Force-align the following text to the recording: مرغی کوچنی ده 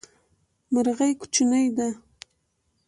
مرغی 0.73 1.13
کوچنی 1.19 1.63
ده 1.77 1.87